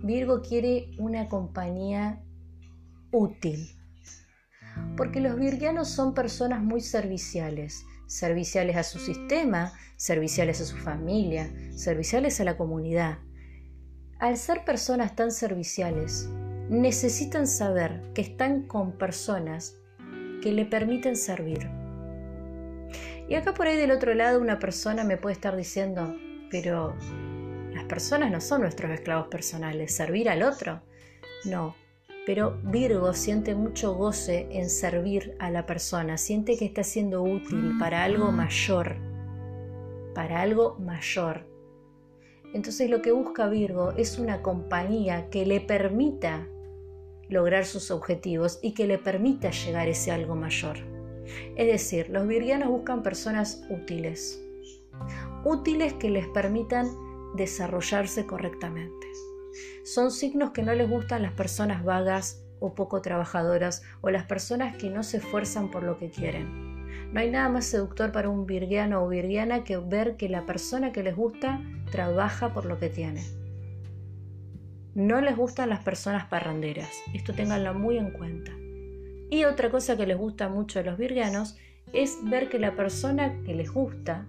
Virgo 0.04 0.44
quiere 0.44 0.92
una 1.00 1.28
compañía 1.28 2.24
útil. 3.12 3.76
Porque 4.96 5.20
los 5.20 5.36
virgianos 5.36 5.90
son 5.90 6.14
personas 6.14 6.62
muy 6.62 6.82
serviciales, 6.82 7.84
serviciales 8.06 8.76
a 8.78 8.84
su 8.84 9.00
sistema, 9.00 9.74
serviciales 9.96 10.62
a 10.62 10.66
su 10.66 10.78
familia, 10.78 11.52
serviciales 11.72 12.40
a 12.40 12.44
la 12.44 12.58
comunidad. 12.58 13.18
Al 14.20 14.38
ser 14.38 14.64
personas 14.64 15.16
tan 15.16 15.32
serviciales, 15.32 16.30
necesitan 16.70 17.48
saber 17.48 18.12
que 18.14 18.22
están 18.22 18.68
con 18.68 18.92
personas 18.98 19.76
que 20.44 20.52
le 20.52 20.66
permiten 20.66 21.16
servir. 21.16 21.87
Y 23.30 23.36
acá 23.36 23.54
por 23.54 23.68
ahí 23.68 23.76
del 23.76 23.92
otro 23.92 24.14
lado 24.14 24.40
una 24.40 24.60
persona 24.60 25.04
me 25.04 25.18
puede 25.18 25.34
estar 25.34 25.56
diciendo, 25.56 26.16
pero 26.50 26.96
las 27.74 27.84
personas 27.86 28.32
no 28.32 28.40
son 28.40 28.62
nuestros 28.62 28.92
esclavos 28.92 29.28
personales, 29.28 29.94
servir 29.94 30.30
al 30.30 30.44
otro. 30.44 30.82
No, 31.46 31.76
pero 32.26 32.58
Virgo 32.64 33.14
siente 33.14 33.54
mucho 33.54 33.96
goce 33.96 34.48
en 34.52 34.70
servir 34.70 35.36
a 35.40 35.52
la 35.52 35.66
persona, 35.66 36.18
siente 36.18 36.58
que 36.58 36.66
está 36.66 36.84
siendo 36.84 37.22
útil 37.22 37.78
para 37.80 38.04
algo 38.04 38.32
mayor, 38.32 38.96
para 40.16 40.42
algo 40.42 40.76
mayor. 40.80 41.46
Entonces 42.54 42.90
lo 42.90 43.02
que 43.02 43.12
busca 43.12 43.48
Virgo 43.48 43.92
es 43.92 44.20
una 44.20 44.42
compañía 44.42 45.30
que 45.30 45.46
le 45.46 45.60
permita 45.60 46.48
lograr 47.30 47.66
sus 47.66 47.92
objetivos 47.92 48.60
y 48.62 48.74
que 48.74 48.88
le 48.88 48.98
permita 48.98 49.52
llegar 49.52 49.88
a 49.88 49.92
ese 49.92 50.12
algo 50.12 50.36
mayor. 50.36 50.97
Es 51.56 51.68
decir, 51.68 52.10
los 52.10 52.28
virgianos 52.28 52.70
buscan 52.70 53.04
personas 53.04 53.64
útiles, 53.70 54.42
útiles 55.44 55.94
que 55.94 56.10
les 56.10 56.28
permitan 56.28 56.88
desarrollarse 57.36 58.26
correctamente. 58.26 59.08
Son 59.84 60.12
signos 60.12 60.52
que 60.52 60.64
no 60.64 60.74
les 60.74 60.90
gustan 60.90 61.22
las 61.22 61.34
personas 61.34 61.84
vagas 61.84 62.44
o 62.60 62.74
poco 62.74 63.02
trabajadoras 63.02 63.84
o 64.02 64.10
las 64.10 64.26
personas 64.26 64.76
que 64.78 64.90
no 64.90 65.04
se 65.04 65.18
esfuerzan 65.18 65.70
por 65.72 65.84
lo 65.84 65.98
que 65.98 66.10
quieren. 66.10 66.78
No 67.14 67.20
hay 67.20 67.32
nada 67.32 67.50
más 67.50 67.66
seductor 67.66 68.12
para 68.12 68.30
un 68.30 68.46
virgiano 68.46 69.04
o 69.04 69.08
virgiana 69.08 69.64
que 69.64 69.78
ver 69.78 70.18
que 70.18 70.30
la 70.30 70.46
persona 70.46 70.92
que 70.92 71.04
les 71.04 71.16
gusta 71.16 71.62
trabaja 71.92 72.54
por 72.54 72.66
lo 72.66 72.80
que 72.80 72.90
tiene. 72.90 73.24
No 74.94 75.22
les 75.22 75.38
gustan 75.38 75.70
las 75.70 75.84
personas 75.84 76.26
parranderas, 76.26 76.92
esto 77.14 77.34
tenganlo 77.34 77.74
muy 77.74 77.98
en 77.98 78.12
cuenta. 78.12 78.52
Y 79.30 79.44
otra 79.44 79.70
cosa 79.70 79.98
que 79.98 80.08
les 80.08 80.18
gusta 80.18 80.50
mucho 80.50 80.80
a 80.80 80.84
los 80.84 80.98
virgianos 80.98 81.58
es 81.94 82.18
ver 82.24 82.50
que 82.50 82.60
la 82.60 82.76
persona 82.76 83.42
que 83.46 83.54
les 83.54 83.72
gusta 83.72 84.28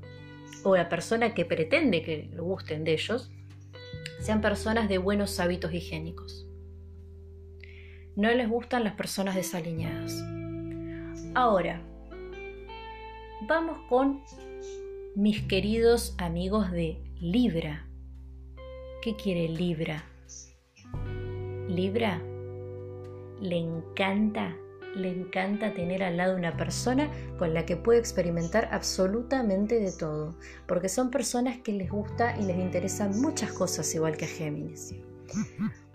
o 0.65 0.77
la 0.77 0.89
persona 0.89 1.35
que 1.35 1.45
pretende 1.45 2.03
que 2.03 2.31
gusten 2.37 2.85
de 2.85 2.93
ellos 2.95 3.31
sean 4.21 4.41
personas 4.41 4.89
de 4.89 4.99
buenos 4.99 5.39
hábitos 5.39 5.73
higiénicos. 5.73 6.47
No 8.17 8.31
les 8.33 8.49
gustan 8.49 8.83
las 8.83 8.95
personas 8.95 9.37
desaliñadas. 9.37 10.21
Ahora, 11.35 11.81
vamos 13.47 13.79
con 13.89 14.23
mis 15.15 15.43
queridos 15.43 16.15
amigos 16.19 16.71
de 16.73 16.99
Libra. 17.21 17.87
¿Qué 19.03 19.15
quiere 19.15 19.49
Libra? 19.49 20.05
Libra 21.69 22.21
le 23.41 23.57
encanta, 23.57 24.57
le 24.99 25.11
encanta 25.11 25.73
tener 25.73 26.03
al 26.03 26.17
lado 26.17 26.37
una 26.37 26.57
persona 26.57 27.11
con 27.39 27.55
la 27.55 27.65
que 27.65 27.77
puede 27.77 27.99
experimentar 27.99 28.69
absolutamente 28.73 29.81
de 29.81 29.93
todo, 29.93 30.37
porque 30.67 30.89
son 30.89 31.11
personas 31.11 31.59
que 31.59 31.73
les 31.73 31.91
gusta 31.91 32.37
y 32.37 32.43
les 32.43 32.57
interesan 32.59 33.21
muchas 33.21 33.53
cosas 33.53 33.95
igual 33.95 34.17
que 34.17 34.27
a 34.27 34.29
Géminis. 34.29 34.95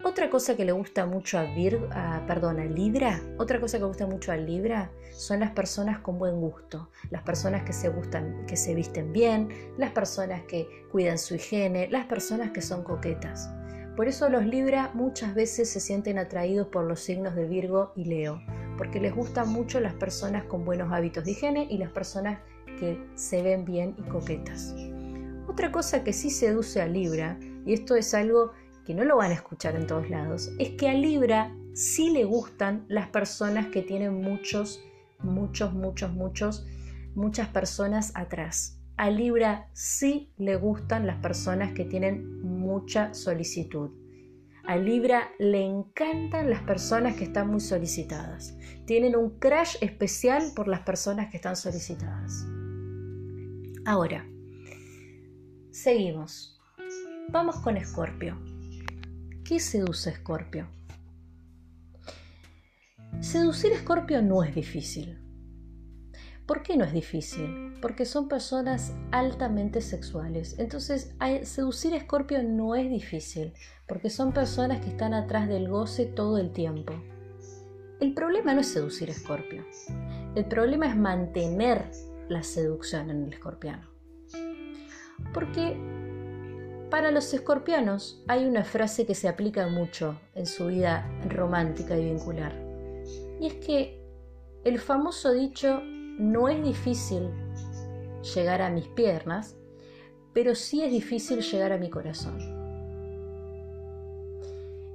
Otra 0.03 0.29
cosa 0.29 0.55
que 0.55 0.65
le 0.65 0.73
gusta 0.73 1.05
mucho 1.05 1.39
a 1.39 1.43
Virgo, 1.43 1.87
perdón, 2.27 2.59
a 2.59 2.65
Libra, 2.65 3.21
otra 3.37 3.59
cosa 3.59 3.77
que 3.77 3.85
gusta 3.85 4.05
mucho 4.05 4.31
a 4.31 4.37
Libra 4.37 4.91
son 5.11 5.39
las 5.39 5.51
personas 5.51 5.99
con 5.99 6.19
buen 6.19 6.41
gusto, 6.41 6.89
las 7.09 7.23
personas 7.23 7.63
que 7.63 7.71
se 7.71 7.89
gustan, 7.89 8.45
que 8.45 8.57
se 8.57 8.75
visten 8.75 9.13
bien, 9.13 9.49
las 9.77 9.91
personas 9.91 10.43
que 10.43 10.67
cuidan 10.91 11.17
su 11.17 11.35
higiene, 11.35 11.87
las 11.89 12.05
personas 12.05 12.51
que 12.51 12.61
son 12.61 12.83
coquetas. 12.83 13.49
Por 13.95 14.07
eso 14.07 14.27
los 14.27 14.45
Libra 14.45 14.91
muchas 14.93 15.33
veces 15.35 15.69
se 15.69 15.79
sienten 15.79 16.17
atraídos 16.17 16.67
por 16.67 16.83
los 16.83 16.99
signos 16.99 17.35
de 17.35 17.47
Virgo 17.47 17.93
y 17.95 18.05
Leo, 18.05 18.41
porque 18.77 18.99
les 18.99 19.13
gustan 19.13 19.49
mucho 19.49 19.79
las 19.79 19.93
personas 19.93 20.43
con 20.45 20.65
buenos 20.65 20.91
hábitos 20.91 21.25
de 21.25 21.31
higiene 21.31 21.67
y 21.69 21.77
las 21.77 21.91
personas 21.91 22.39
que 22.79 23.03
se 23.15 23.41
ven 23.41 23.65
bien 23.65 23.95
y 23.97 24.03
coquetas. 24.03 24.75
Otra 25.47 25.71
cosa 25.71 26.03
que 26.03 26.13
sí 26.13 26.29
seduce 26.29 26.81
a 26.81 26.87
Libra, 26.87 27.37
y 27.65 27.73
esto 27.73 27.95
es 27.95 28.13
algo 28.13 28.51
que 28.85 28.93
no 28.93 29.03
lo 29.03 29.17
van 29.17 29.31
a 29.31 29.35
escuchar 29.35 29.75
en 29.75 29.87
todos 29.87 30.09
lados, 30.09 30.51
es 30.59 30.71
que 30.71 30.89
a 30.89 30.93
Libra 30.93 31.55
sí 31.73 32.09
le 32.09 32.25
gustan 32.25 32.85
las 32.87 33.09
personas 33.09 33.67
que 33.67 33.81
tienen 33.81 34.21
muchos, 34.21 34.83
muchos, 35.19 35.73
muchos, 35.73 36.11
muchos, 36.11 36.65
muchas 37.15 37.47
personas 37.49 38.11
atrás. 38.15 38.79
a 38.95 39.09
Libra 39.09 39.69
sí 39.73 40.31
le 40.37 40.55
gustan 40.55 41.07
las 41.07 41.17
personas 41.17 41.73
que 41.73 41.83
tienen 41.83 42.41
mucha 42.41 43.13
solicitud. 43.13 44.02
A 44.65 44.77
Libra 44.77 45.29
le 45.39 45.65
encantan 45.65 46.49
las 46.49 46.61
personas 46.61 47.15
que 47.15 47.25
están 47.25 47.49
muy 47.49 47.59
solicitadas. 47.59 48.57
Tienen 48.85 49.15
un 49.17 49.37
crash 49.37 49.75
especial 49.81 50.51
por 50.55 50.69
las 50.69 50.79
personas 50.81 51.29
que 51.29 51.35
están 51.35 51.57
solicitadas. 51.57 52.45
Ahora, 53.85 54.25
seguimos. 55.71 56.61
Vamos 57.29 57.57
con 57.57 57.75
Escorpio. 57.75 58.41
¿Qué 59.43 59.59
seduce 59.59 60.11
Escorpio? 60.11 60.69
Seducir 63.19 63.73
Escorpio 63.73 64.21
no 64.21 64.43
es 64.43 64.55
difícil. 64.55 65.22
¿Por 66.45 66.61
qué 66.61 66.75
no 66.75 66.83
es 66.83 66.91
difícil? 66.91 67.73
Porque 67.81 68.05
son 68.05 68.27
personas 68.27 68.93
altamente 69.11 69.79
sexuales. 69.79 70.59
Entonces, 70.59 71.15
seducir 71.43 71.93
a 71.93 71.97
Escorpio 71.97 72.43
no 72.43 72.75
es 72.75 72.89
difícil, 72.89 73.53
porque 73.87 74.09
son 74.09 74.33
personas 74.33 74.81
que 74.81 74.89
están 74.89 75.13
atrás 75.13 75.47
del 75.47 75.69
goce 75.69 76.05
todo 76.05 76.37
el 76.37 76.51
tiempo. 76.51 76.93
El 78.01 78.13
problema 78.13 78.53
no 78.53 78.59
es 78.59 78.67
seducir 78.67 79.07
a 79.09 79.13
Escorpio. 79.13 79.65
El 80.35 80.45
problema 80.45 80.87
es 80.87 80.97
mantener 80.97 81.89
la 82.27 82.43
seducción 82.43 83.09
en 83.09 83.23
el 83.23 83.33
escorpiano. 83.33 83.87
Porque 85.33 85.77
para 86.89 87.11
los 87.11 87.33
escorpianos 87.33 88.21
hay 88.27 88.45
una 88.45 88.65
frase 88.65 89.05
que 89.05 89.15
se 89.15 89.29
aplica 89.29 89.67
mucho 89.67 90.19
en 90.35 90.45
su 90.45 90.67
vida 90.67 91.09
romántica 91.29 91.97
y 91.97 92.05
vincular. 92.05 92.53
Y 93.39 93.47
es 93.47 93.53
que 93.55 94.03
el 94.65 94.79
famoso 94.79 95.31
dicho 95.31 95.81
no 96.17 96.49
es 96.49 96.63
difícil 96.63 97.29
llegar 98.35 98.61
a 98.61 98.69
mis 98.69 98.87
piernas, 98.87 99.57
pero 100.33 100.55
sí 100.55 100.83
es 100.83 100.91
difícil 100.91 101.41
llegar 101.41 101.71
a 101.71 101.77
mi 101.77 101.89
corazón. 101.89 102.37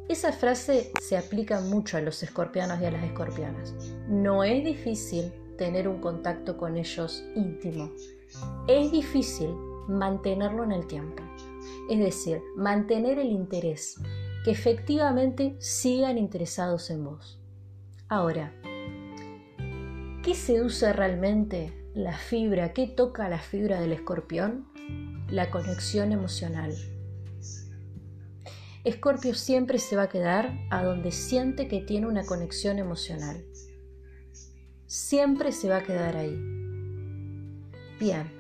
Esa 0.09 0.33
frase 0.33 0.91
se 1.03 1.19
aplica 1.19 1.61
mucho 1.61 1.99
a 1.99 2.01
los 2.01 2.23
escorpianos 2.23 2.81
y 2.81 2.87
a 2.87 2.91
las 2.91 3.05
escorpianas. 3.05 3.75
No 4.09 4.43
es 4.43 4.65
difícil 4.65 5.33
tener 5.59 5.87
un 5.87 6.01
contacto 6.01 6.57
con 6.57 6.79
ellos 6.79 7.23
íntimo. 7.35 7.93
Es 8.67 8.91
difícil 8.91 9.51
mantenerlo 9.87 10.65
en 10.65 10.73
el 10.73 10.87
tiempo. 10.87 11.23
Es 11.91 11.99
decir, 11.99 12.41
mantener 12.57 13.19
el 13.19 13.31
interés, 13.31 13.97
que 14.45 14.51
efectivamente 14.53 15.57
sigan 15.59 16.17
interesados 16.17 16.89
en 16.91 17.05
vos. 17.05 17.39
Ahora, 18.09 18.58
¿Qué 20.29 20.35
seduce 20.35 20.93
realmente 20.93 21.73
la 21.95 22.15
fibra? 22.15 22.75
¿Qué 22.75 22.87
toca 22.87 23.31
la 23.31 23.39
fibra 23.39 23.81
del 23.81 23.95
escorpión? 23.95 24.69
La 25.31 25.51
conexión 25.51 26.13
emocional. 26.13 26.75
Escorpio 28.85 29.35
siempre 29.35 29.79
se 29.79 29.97
va 29.97 30.03
a 30.03 30.09
quedar 30.11 30.53
a 30.69 30.85
donde 30.85 31.13
siente 31.13 31.67
que 31.67 31.81
tiene 31.81 32.09
una 32.09 32.27
conexión 32.27 32.79
emocional. 32.79 33.43
Siempre 34.87 35.51
se 35.51 35.71
va 35.71 35.79
a 35.79 35.83
quedar 35.83 36.19
ahí. 36.19 36.39
Bien, 37.99 38.31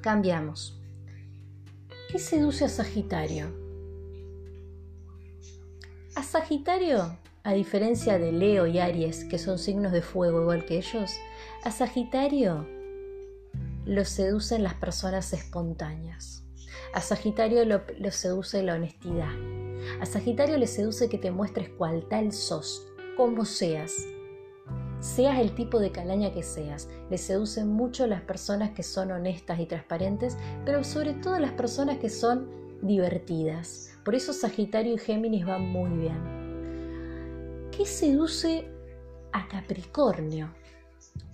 cambiamos. 0.00 0.76
¿Qué 2.10 2.18
seduce 2.18 2.64
a 2.64 2.68
Sagitario? 2.68 3.46
A 6.16 6.24
Sagitario 6.24 7.16
a 7.44 7.52
diferencia 7.52 8.18
de 8.18 8.32
Leo 8.32 8.66
y 8.66 8.78
Aries, 8.78 9.24
que 9.26 9.38
son 9.38 9.58
signos 9.58 9.92
de 9.92 10.00
fuego 10.00 10.40
igual 10.40 10.64
que 10.64 10.78
ellos, 10.78 11.12
a 11.62 11.70
Sagitario 11.70 12.66
lo 13.84 14.04
seducen 14.06 14.62
las 14.62 14.74
personas 14.74 15.30
espontáneas. 15.34 16.42
A 16.94 17.02
Sagitario 17.02 17.66
lo, 17.66 18.10
seduce 18.10 18.62
la 18.62 18.74
honestidad. 18.74 19.28
A 20.00 20.06
Sagitario 20.06 20.56
le 20.56 20.66
seduce 20.66 21.10
que 21.10 21.18
te 21.18 21.30
muestres 21.30 21.68
cual 21.68 22.06
tal 22.08 22.32
sos, 22.32 22.86
como 23.14 23.44
seas. 23.44 23.94
Seas 25.00 25.38
el 25.38 25.54
tipo 25.54 25.80
de 25.80 25.92
calaña 25.92 26.32
que 26.32 26.42
seas. 26.42 26.88
Le 27.10 27.18
seducen 27.18 27.68
mucho 27.68 28.06
las 28.06 28.22
personas 28.22 28.70
que 28.70 28.82
son 28.82 29.10
honestas 29.10 29.60
y 29.60 29.66
transparentes, 29.66 30.38
pero 30.64 30.82
sobre 30.82 31.12
todo 31.12 31.38
las 31.38 31.52
personas 31.52 31.98
que 31.98 32.08
son 32.08 32.48
divertidas. 32.80 33.90
Por 34.02 34.14
eso 34.14 34.32
Sagitario 34.32 34.94
y 34.94 34.98
Géminis 34.98 35.44
van 35.44 35.68
muy 35.68 35.90
bien. 35.90 36.43
¿Qué 37.76 37.86
seduce 37.86 38.68
a 39.32 39.48
Capricornio? 39.48 40.54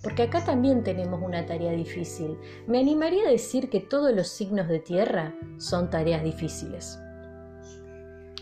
Porque 0.01 0.23
acá 0.23 0.43
también 0.43 0.83
tenemos 0.83 1.21
una 1.21 1.45
tarea 1.45 1.71
difícil. 1.71 2.37
Me 2.67 2.79
animaría 2.79 3.27
a 3.27 3.31
decir 3.31 3.69
que 3.69 3.79
todos 3.79 4.13
los 4.13 4.27
signos 4.27 4.67
de 4.67 4.79
tierra 4.79 5.35
son 5.57 5.89
tareas 5.89 6.23
difíciles. 6.23 6.99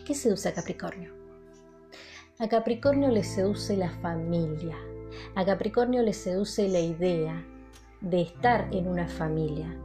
¿Qué 0.06 0.16
seduce 0.16 0.50
a 0.50 0.54
Capricornio? 0.54 1.14
A 2.40 2.48
Capricornio 2.48 3.10
le 3.10 3.24
seduce 3.24 3.76
la 3.76 3.90
familia. 3.90 4.78
A 5.36 5.46
Capricornio 5.46 6.02
le 6.02 6.14
seduce 6.14 6.70
la 6.70 6.80
idea 6.80 7.46
de 8.00 8.22
estar 8.22 8.70
en 8.72 8.88
una 8.88 9.08
familia. 9.08 9.78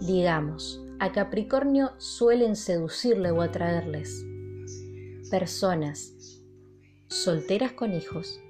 Digamos, 0.00 0.84
a 0.98 1.12
Capricornio 1.12 1.92
suelen 1.98 2.56
seducirle 2.56 3.30
o 3.30 3.42
atraerles 3.42 4.24
personas 5.30 6.14
solteras 7.12 7.72
con 7.72 7.92
hijos, 7.92 8.40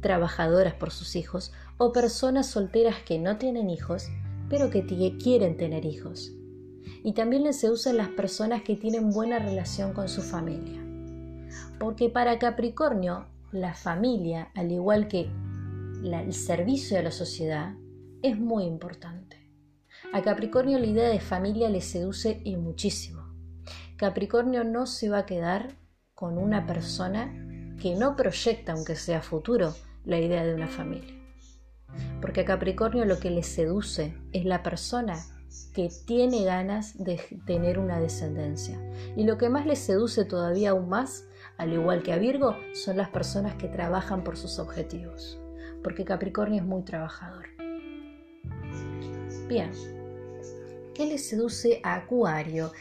trabajadoras 0.00 0.74
por 0.74 0.92
sus 0.92 1.16
hijos 1.16 1.52
o 1.76 1.92
personas 1.92 2.46
solteras 2.46 3.02
que 3.02 3.18
no 3.18 3.36
tienen 3.36 3.68
hijos, 3.68 4.08
pero 4.48 4.70
que 4.70 4.86
quieren 5.18 5.56
tener 5.56 5.84
hijos. 5.84 6.32
Y 7.02 7.14
también 7.14 7.52
se 7.52 7.70
usan 7.70 7.96
las 7.96 8.08
personas 8.08 8.62
que 8.62 8.76
tienen 8.76 9.10
buena 9.10 9.38
relación 9.38 9.92
con 9.92 10.08
su 10.08 10.22
familia. 10.22 10.80
Porque 11.78 12.08
para 12.08 12.38
Capricornio, 12.38 13.26
la 13.50 13.74
familia, 13.74 14.50
al 14.54 14.70
igual 14.70 15.08
que 15.08 15.30
el 16.04 16.32
servicio 16.32 16.98
a 16.98 17.02
la 17.02 17.10
sociedad, 17.10 17.74
es 18.22 18.38
muy 18.38 18.64
importante. 18.64 19.36
A 20.12 20.22
Capricornio 20.22 20.78
la 20.78 20.86
idea 20.86 21.08
de 21.08 21.20
familia 21.20 21.68
le 21.68 21.80
seduce 21.80 22.40
y 22.44 22.56
muchísimo. 22.56 23.24
Capricornio 23.96 24.62
no 24.62 24.86
se 24.86 25.08
va 25.08 25.18
a 25.18 25.26
quedar 25.26 25.77
con 26.18 26.36
una 26.36 26.66
persona 26.66 27.32
que 27.80 27.94
no 27.94 28.16
proyecta, 28.16 28.72
aunque 28.72 28.96
sea 28.96 29.22
futuro, 29.22 29.72
la 30.04 30.18
idea 30.18 30.44
de 30.44 30.52
una 30.52 30.66
familia. 30.66 31.14
Porque 32.20 32.40
a 32.40 32.44
Capricornio 32.44 33.04
lo 33.04 33.20
que 33.20 33.30
le 33.30 33.44
seduce 33.44 34.18
es 34.32 34.44
la 34.44 34.64
persona 34.64 35.24
que 35.72 35.88
tiene 36.06 36.42
ganas 36.42 36.98
de 36.98 37.20
tener 37.46 37.78
una 37.78 38.00
descendencia. 38.00 38.80
Y 39.16 39.22
lo 39.22 39.38
que 39.38 39.48
más 39.48 39.64
le 39.64 39.76
seduce 39.76 40.24
todavía 40.24 40.70
aún 40.70 40.88
más, 40.88 41.28
al 41.56 41.72
igual 41.72 42.02
que 42.02 42.12
a 42.12 42.18
Virgo, 42.18 42.56
son 42.74 42.96
las 42.96 43.10
personas 43.10 43.54
que 43.54 43.68
trabajan 43.68 44.24
por 44.24 44.36
sus 44.36 44.58
objetivos. 44.58 45.38
Porque 45.84 46.04
Capricornio 46.04 46.62
es 46.62 46.66
muy 46.66 46.82
trabajador. 46.82 47.46
Bien, 49.46 49.70
¿qué 50.96 51.06
le 51.06 51.18
seduce 51.18 51.80
a 51.84 51.94
Acuario? 51.94 52.72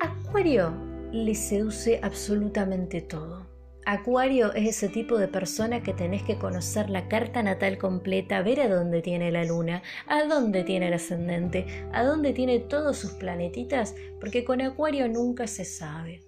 Acuario 0.00 0.87
le 1.12 1.34
seduce 1.34 2.00
absolutamente 2.02 3.00
todo. 3.00 3.46
Acuario 3.86 4.52
es 4.52 4.68
ese 4.68 4.90
tipo 4.90 5.16
de 5.16 5.28
persona 5.28 5.82
que 5.82 5.94
tenés 5.94 6.22
que 6.22 6.36
conocer 6.36 6.90
la 6.90 7.08
carta 7.08 7.42
natal 7.42 7.78
completa, 7.78 8.42
ver 8.42 8.60
a 8.60 8.68
dónde 8.68 9.00
tiene 9.00 9.32
la 9.32 9.44
luna, 9.44 9.82
a 10.06 10.24
dónde 10.24 10.62
tiene 10.62 10.88
el 10.88 10.92
ascendente, 10.92 11.64
a 11.94 12.04
dónde 12.04 12.34
tiene 12.34 12.58
todos 12.58 12.98
sus 12.98 13.12
planetitas, 13.12 13.94
porque 14.20 14.44
con 14.44 14.60
Acuario 14.60 15.08
nunca 15.08 15.46
se 15.46 15.64
sabe. 15.64 16.20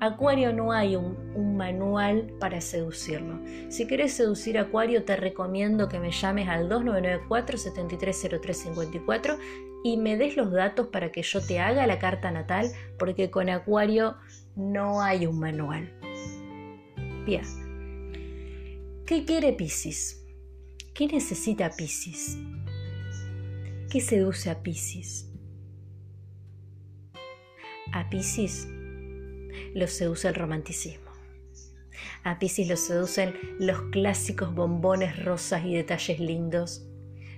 Acuario 0.00 0.52
no 0.52 0.72
hay 0.72 0.96
un, 0.96 1.56
manual 1.56 2.34
para 2.38 2.60
seducirlo. 2.60 3.40
Si 3.70 3.86
quieres 3.86 4.12
seducir 4.12 4.58
a 4.58 4.62
Acuario, 4.62 5.04
te 5.04 5.16
recomiendo 5.16 5.88
que 5.88 6.00
me 6.00 6.10
llames 6.10 6.48
al 6.48 6.68
2994 6.68 7.56
730354 7.56 9.38
y 9.86 9.96
me 9.96 10.16
des 10.16 10.36
los 10.36 10.50
datos 10.50 10.88
para 10.88 11.12
que 11.12 11.22
yo 11.22 11.40
te 11.40 11.60
haga 11.60 11.86
la 11.86 12.00
carta 12.00 12.32
natal, 12.32 12.72
porque 12.98 13.30
con 13.30 13.48
Acuario 13.48 14.16
no 14.56 15.00
hay 15.00 15.26
un 15.26 15.38
manual. 15.38 15.92
Bien. 17.24 17.44
¿Qué 19.06 19.24
quiere 19.24 19.52
Pisces? 19.52 20.26
¿Qué 20.92 21.06
necesita 21.06 21.70
Pisces? 21.70 22.36
¿Qué 23.88 24.00
seduce 24.00 24.50
a 24.50 24.60
Pisces? 24.60 25.30
A 27.92 28.10
Pisces 28.10 28.66
lo 29.72 29.86
seduce 29.86 30.26
el 30.26 30.34
romanticismo. 30.34 31.12
A 32.24 32.40
Pisces 32.40 32.66
lo 32.66 32.76
seducen 32.76 33.34
los 33.60 33.82
clásicos 33.92 34.52
bombones 34.52 35.24
rosas 35.24 35.64
y 35.64 35.76
detalles 35.76 36.18
lindos. 36.18 36.88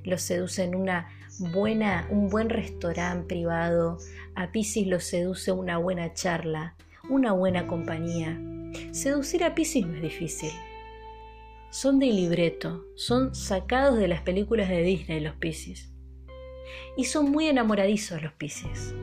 Lo 0.03 0.17
seducen 0.17 0.75
una 0.75 1.11
buena, 1.39 2.07
un 2.11 2.29
buen 2.29 2.51
restaurante 2.51 3.27
privado, 3.27 3.99
a 4.35 4.51
Piscis 4.51 4.87
lo 4.87 5.01
seduce 5.01 5.53
una 5.53 5.79
buena 5.79 6.13
charla, 6.15 6.77
una 7.09 7.33
buena 7.33 7.67
compañía. 7.67 8.41
Seducir 8.93 9.45
a 9.45 9.55
Piscis 9.55 9.87
no 9.87 9.95
es 9.97 10.03
difícil. 10.03 10.51
son 11.71 11.99
de 11.99 12.07
libreto, 12.07 12.85
son 12.95 13.35
sacados 13.35 13.99
de 13.99 14.09
las 14.09 14.23
películas 14.23 14.69
de 14.69 14.83
Disney 14.83 15.21
los 15.21 15.37
Pisces. 15.37 15.93
Y 16.97 17.05
son 17.05 17.31
muy 17.31 17.47
enamoradizos 17.47 18.23
los 18.23 18.33
Pisces. 18.33 18.95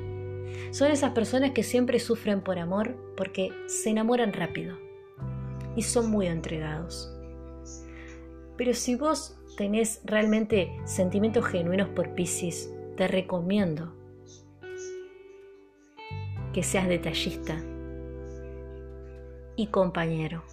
Son 0.71 0.91
esas 0.91 1.11
personas 1.11 1.51
que 1.51 1.63
siempre 1.63 1.99
sufren 1.99 2.41
por 2.41 2.59
amor 2.59 3.13
porque 3.15 3.51
se 3.67 3.91
enamoran 3.91 4.33
rápido 4.33 4.77
y 5.75 5.83
son 5.83 6.09
muy 6.09 6.27
entregados. 6.27 7.11
Pero 8.57 8.73
si 8.73 8.95
vos 8.95 9.37
tenés 9.55 10.01
realmente 10.03 10.71
sentimientos 10.85 11.45
genuinos 11.45 11.89
por 11.89 12.13
Pisces, 12.13 12.73
te 12.97 13.07
recomiendo 13.07 13.93
que 16.53 16.63
seas 16.63 16.87
detallista 16.87 17.61
y 19.55 19.67
compañero. 19.67 20.43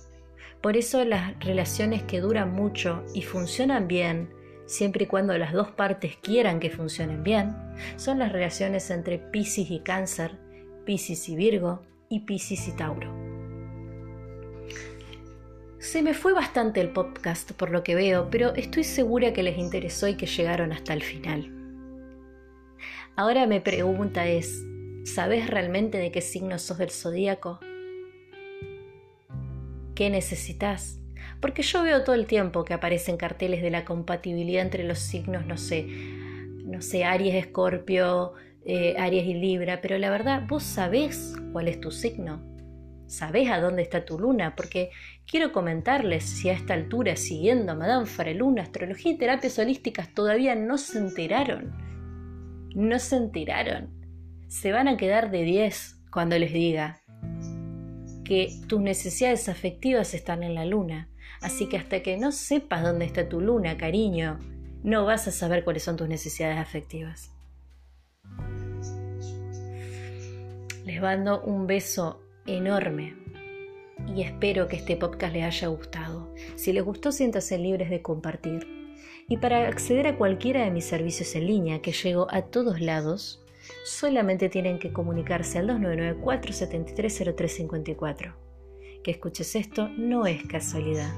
Por 0.60 0.76
eso 0.76 1.04
las 1.04 1.38
relaciones 1.44 2.02
que 2.02 2.20
duran 2.20 2.52
mucho 2.52 3.04
y 3.14 3.22
funcionan 3.22 3.88
bien, 3.88 4.30
siempre 4.66 5.04
y 5.04 5.06
cuando 5.06 5.36
las 5.36 5.52
dos 5.52 5.70
partes 5.70 6.16
quieran 6.16 6.60
que 6.60 6.70
funcionen 6.70 7.22
bien, 7.22 7.54
son 7.96 8.18
las 8.18 8.32
relaciones 8.32 8.90
entre 8.90 9.18
Pisces 9.18 9.70
y 9.70 9.80
Cáncer, 9.80 10.38
Pisces 10.84 11.28
y 11.28 11.36
Virgo 11.36 11.82
y 12.08 12.20
Pisces 12.20 12.68
y 12.68 12.72
Tauro. 12.76 13.31
Se 15.92 16.00
me 16.00 16.14
fue 16.14 16.32
bastante 16.32 16.80
el 16.80 16.88
podcast 16.88 17.52
por 17.52 17.70
lo 17.70 17.84
que 17.84 17.94
veo, 17.94 18.30
pero 18.30 18.54
estoy 18.54 18.82
segura 18.82 19.34
que 19.34 19.42
les 19.42 19.58
interesó 19.58 20.08
y 20.08 20.16
que 20.16 20.24
llegaron 20.24 20.72
hasta 20.72 20.94
el 20.94 21.02
final. 21.02 21.52
Ahora 23.14 23.46
mi 23.46 23.60
pregunta 23.60 24.26
es, 24.26 24.64
¿sabes 25.04 25.50
realmente 25.50 25.98
de 25.98 26.10
qué 26.10 26.22
signo 26.22 26.58
sos 26.58 26.78
del 26.78 26.88
zodíaco? 26.88 27.60
¿Qué 29.94 30.08
necesitas? 30.08 30.98
Porque 31.42 31.60
yo 31.60 31.82
veo 31.82 32.04
todo 32.04 32.14
el 32.14 32.24
tiempo 32.24 32.64
que 32.64 32.72
aparecen 32.72 33.18
carteles 33.18 33.60
de 33.60 33.70
la 33.70 33.84
compatibilidad 33.84 34.62
entre 34.62 34.84
los 34.84 34.98
signos, 34.98 35.44
no 35.44 35.58
sé, 35.58 35.82
no 36.64 36.80
sé, 36.80 37.04
Aries, 37.04 37.34
Escorpio, 37.34 38.32
eh, 38.64 38.96
Aries 38.98 39.26
y 39.26 39.34
Libra, 39.34 39.82
pero 39.82 39.98
la 39.98 40.08
verdad, 40.08 40.44
¿vos 40.48 40.62
sabés 40.62 41.34
cuál 41.52 41.68
es 41.68 41.82
tu 41.82 41.90
signo? 41.90 42.51
¿Sabés 43.12 43.50
a 43.50 43.60
dónde 43.60 43.82
está 43.82 44.06
tu 44.06 44.18
luna? 44.18 44.56
Porque 44.56 44.90
quiero 45.26 45.52
comentarles 45.52 46.24
si 46.24 46.48
a 46.48 46.54
esta 46.54 46.72
altura, 46.72 47.14
siguiendo 47.16 47.72
a 47.72 47.74
Madame 47.74 48.06
Fareluna, 48.06 48.62
astrología 48.62 49.12
y 49.12 49.18
terapias 49.18 49.58
holísticas 49.58 50.14
todavía 50.14 50.54
no 50.54 50.78
se 50.78 50.96
enteraron. 50.96 51.74
No 52.74 52.98
se 52.98 53.16
enteraron. 53.16 53.90
Se 54.48 54.72
van 54.72 54.88
a 54.88 54.96
quedar 54.96 55.30
de 55.30 55.42
10 55.42 56.04
cuando 56.10 56.38
les 56.38 56.54
diga 56.54 57.02
que 58.24 58.48
tus 58.66 58.80
necesidades 58.80 59.50
afectivas 59.50 60.14
están 60.14 60.42
en 60.42 60.54
la 60.54 60.64
luna. 60.64 61.10
Así 61.42 61.68
que 61.68 61.76
hasta 61.76 62.02
que 62.02 62.16
no 62.16 62.32
sepas 62.32 62.82
dónde 62.82 63.04
está 63.04 63.28
tu 63.28 63.42
luna, 63.42 63.76
cariño, 63.76 64.38
no 64.82 65.04
vas 65.04 65.28
a 65.28 65.32
saber 65.32 65.64
cuáles 65.64 65.82
son 65.82 65.98
tus 65.98 66.08
necesidades 66.08 66.56
afectivas. 66.56 67.30
Les 70.86 71.02
mando 71.02 71.42
un 71.42 71.66
beso 71.66 72.22
enorme. 72.46 73.16
Y 74.14 74.22
espero 74.22 74.68
que 74.68 74.76
este 74.76 74.96
podcast 74.96 75.32
les 75.32 75.44
haya 75.44 75.68
gustado. 75.68 76.34
Si 76.56 76.72
les 76.72 76.84
gustó, 76.84 77.12
siéntanse 77.12 77.58
libres 77.58 77.90
de 77.90 78.02
compartir. 78.02 78.66
Y 79.28 79.36
para 79.36 79.68
acceder 79.68 80.08
a 80.08 80.16
cualquiera 80.16 80.64
de 80.64 80.70
mis 80.70 80.84
servicios 80.84 81.34
en 81.36 81.46
línea, 81.46 81.80
que 81.80 81.92
llego 81.92 82.26
a 82.30 82.42
todos 82.42 82.80
lados, 82.80 83.42
solamente 83.84 84.48
tienen 84.48 84.78
que 84.78 84.92
comunicarse 84.92 85.58
al 85.58 85.68
299-473-0354. 85.68 88.34
Que 89.02 89.12
escuches 89.12 89.56
esto 89.56 89.88
no 89.88 90.26
es 90.26 90.44
casualidad. 90.44 91.12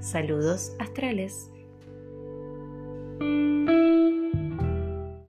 Saludos 0.00 0.74
astrales. 0.78 1.48